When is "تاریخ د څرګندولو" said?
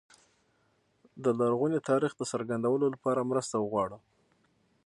1.89-2.85